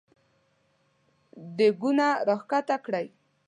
[1.57, 3.05] دېګونه راکښته کړی!